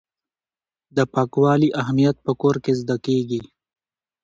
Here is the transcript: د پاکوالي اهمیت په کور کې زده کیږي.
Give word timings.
د 0.95 0.97
پاکوالي 1.13 1.69
اهمیت 1.81 2.17
په 2.25 2.31
کور 2.41 2.55
کې 2.63 2.71
زده 2.81 2.95
کیږي. 3.05 3.41